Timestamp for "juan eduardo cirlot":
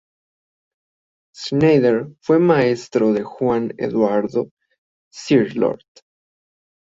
3.21-5.83